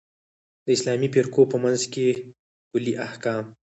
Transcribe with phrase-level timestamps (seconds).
[0.65, 2.07] د اسلامي فرقو په منځ کې
[2.71, 3.43] کُلي احکام.